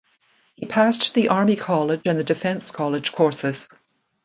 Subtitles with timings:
[0.55, 3.69] He passed the Army College and the Defence College courses.